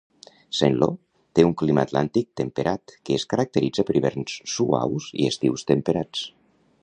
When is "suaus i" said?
4.57-5.31